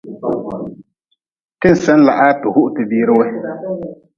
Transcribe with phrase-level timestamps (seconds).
[1.59, 3.23] Ti-n sen laa ti-n huh ti biiri wu.